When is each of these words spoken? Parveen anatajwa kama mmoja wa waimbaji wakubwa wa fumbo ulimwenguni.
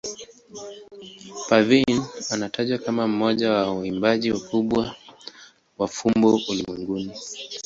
Parveen 1.49 2.01
anatajwa 2.29 2.77
kama 2.77 3.07
mmoja 3.07 3.51
wa 3.51 3.73
waimbaji 3.75 4.31
wakubwa 4.31 4.95
wa 5.77 5.87
fumbo 5.87 6.39
ulimwenguni. 6.49 7.13